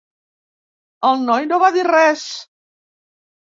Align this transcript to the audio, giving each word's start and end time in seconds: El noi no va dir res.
El 1.09 1.21
noi 1.27 1.47
no 1.51 1.61
va 1.65 1.71
dir 1.77 1.85
res. 1.91 2.27